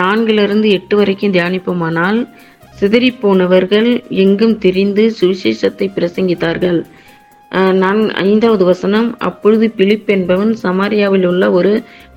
[0.00, 2.18] நான்கிலிருந்து எட்டு வரைக்கும் தியானிப்போமானால்
[2.80, 3.88] சிதறிப்போனவர்கள்
[4.24, 6.78] எங்கும் திரிந்து சுவிசேஷத்தை பிரசங்கித்தார்கள்.
[7.82, 11.72] நான் ஐந்தாவது வசனம் அப்பொழுது பிலிப் என்பவன் சமாரியாவில் உள்ள ஒரு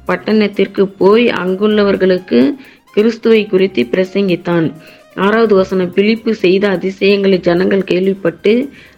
[0.07, 2.39] பட்டணத்திற்கு போய் அங்குள்ளவர்களுக்கு
[2.93, 4.67] கிறிஸ்துவை குறித்து பிரசங்கித்தான்.
[5.25, 8.53] ஆறாவது வசனம் பிலிப்பு செய்த அதிசயங்களை ஜனங்கள் கேள்விப்பட்டு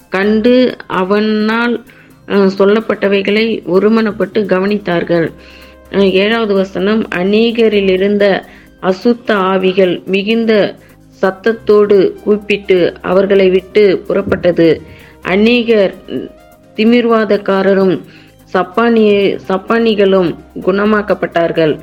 [0.10, 0.56] கண்டு
[1.02, 1.76] அவனால்
[2.60, 3.46] சொல்லப்பட்டவைகளை
[3.76, 5.28] ஒருமனப்பட்டு கவனித்தார்கள்.
[6.24, 8.26] ஏழாவது வசனம் அநேகரில் இருந்த
[8.82, 10.54] அசுத்த ஆவிகள் மிகுந்த
[11.22, 14.68] சத்தத்தோடு கூப்பிட்டு அவர்களை விட்டு புறப்பட்டது.
[15.34, 15.94] அநேகர்
[16.78, 17.96] திமிர்வாதக்காரரும்
[18.54, 19.12] சப்பானிய
[19.48, 20.30] சப்பானிகளும்
[20.68, 21.74] குணமாக்கப்பட்டார்கள்.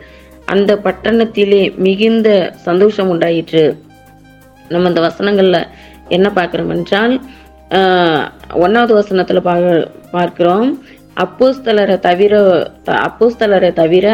[0.53, 2.29] அந்த பட்டணத்திலே மிகுந்த
[2.67, 3.65] சந்தோஷம் உண்டாயிற்று.
[4.69, 5.69] நம்ம இந்த வசனங்களில்
[6.17, 7.15] என்ன பார்க்குறோம் என்றால்
[8.65, 9.55] ஒன்றாவது வசனத்தில் பா
[10.17, 10.69] பார்க்கிறோம்.
[11.25, 12.35] அப்போஸ்தலரை தவிர
[13.07, 14.07] அப்போஸ்தலரை தவிர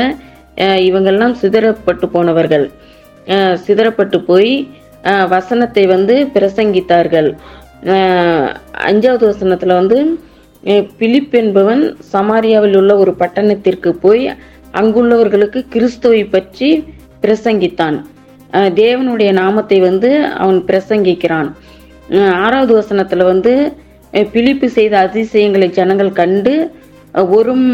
[0.88, 2.66] இவங்கெல்லாம் சிதறப்பட்டு போனவர்கள்.
[3.64, 4.52] சிதறப்பட்டு போய்
[5.34, 7.30] வசனத்தை வந்து பிரசங்கித்தார்கள்.
[8.88, 9.98] அஞ்சாவது வசனத்தில் வந்து
[10.98, 14.24] பிலிப் என்பவன் சமாரியாவில் உள்ள ஒரு பட்டணத்திற்கு போய்
[14.80, 16.68] அங்குள்ளவர்களுக்கு கிறிஸ்துவை பற்றி
[17.22, 17.96] பிரசங்கித்தான்.
[18.82, 20.10] தேவனுடைய நாமத்தை வந்து
[20.42, 21.48] அவன் பிரசங்கிக்கிறான்.
[22.44, 23.52] ஆறாவது வசனத்தில் வந்து
[24.32, 26.54] பிலிப்பு செய்த அதிசயங்களை ஜனங்கள் கண்டு
[27.36, 27.66] ஒரும்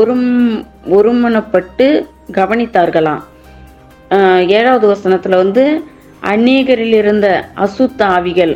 [0.00, 0.28] ஒரும்
[0.98, 1.86] ஒருமனப்பட்டு
[2.38, 3.22] கவனித்தார்களாம்.
[4.58, 5.64] ஏழாவது வசனத்தில் வந்து
[6.32, 7.26] அநேகரில் இருந்த
[7.64, 8.54] அசுத்த ஆவிகள்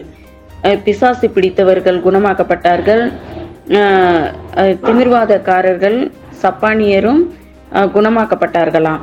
[0.84, 3.04] பிசாசு பிடித்தவர்கள் குணமாக்கப்பட்டார்கள்.
[4.86, 5.98] திமிர்வாதக்காரர்கள்
[6.42, 7.22] சப்பானியரும்
[7.96, 9.02] குணமாக்கப்பட்டார்களாம்.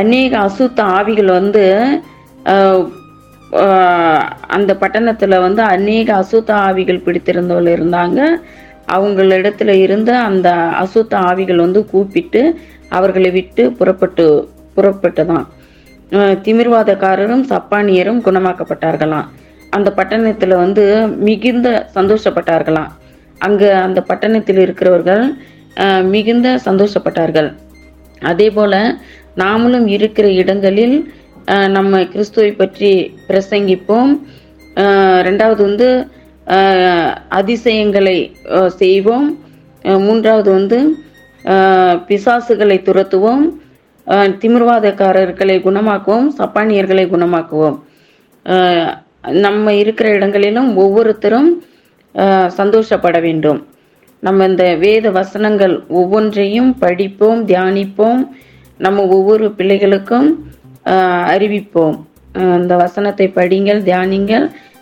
[0.00, 1.64] அநேக அசுத்த ஆவிகள் வந்து
[4.56, 8.20] அந்த பட்டணத்தில் வந்து அநேக அசுத்த ஆவிகள் பிடித்திருந்தவர்கள் இருந்தாங்க.
[8.96, 10.48] அவங்களிடத்துல இருந்த அந்த
[10.82, 12.42] அசுத்த ஆவிகள் வந்து கூப்பிட்டு
[12.88, 14.26] அவர்களை விட்டு புறப்பட்டு
[14.76, 15.46] புறப்பட்டுதான்.
[16.46, 19.28] திமிர்வாதக்காரரும் சப்பானியரும் குணமாக்கப்பட்டார்களாம்.
[19.70, 20.84] அந்த பட்டணத்துல வந்து
[21.28, 22.90] மிகுந்த சந்தோஷப்பட்டார்களாம்.
[23.38, 25.24] அங்க அந்த பட்டணத்தில் இருக்கிறவர்கள்
[26.14, 27.50] மிகுந்த சந்தோஷப்பட்டார்கள்.
[28.22, 28.74] அதே போல
[29.36, 30.96] நாமளும் இருக்கிற இடங்களில்
[31.76, 32.90] நம்ம கிறிஸ்துவை பற்றி
[33.28, 34.12] பிரசங்கிப்போம்.
[35.28, 35.88] ரெண்டாவது வந்து
[37.28, 38.36] அதிசயங்களை
[38.66, 39.28] செய்வோம்.
[39.84, 40.78] மூன்றாவது வந்து
[42.08, 43.44] பிசாசுகளை துரத்துவோம்.
[44.42, 46.28] திமிர்வாதக்காரர்களை குணமாக்குவோம்.
[46.38, 47.78] சப்பானியர்களை குணமாக்குவோம்.
[49.44, 51.50] நம்ம இருக்கிற இடங்களிலும் ஒவ்வொருத்தரும்
[52.46, 53.66] சந்தோஷப்பட வேண்டும்.
[54.20, 58.22] நம்ம இந்த வேத வசனங்கள் ஒவ்வொன்றையும் படிப்போம் தியானிப்போம்.
[58.78, 60.28] நம்ம ஒவ்வொரு பிள்ளைகளுக்கும்
[61.34, 61.96] அறிவிப்போம்.
[62.34, 64.46] இந்த வசனத்தை படிங்கள் தியானிங்கள்.